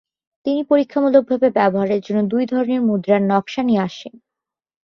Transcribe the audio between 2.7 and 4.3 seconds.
মুদ্রার নক্সা নিয়ে আসেন।